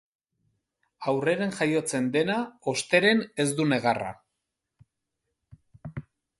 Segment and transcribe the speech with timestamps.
[1.11, 2.39] Aurreren jaiotzen dena
[2.73, 4.11] osteren ez du negarra.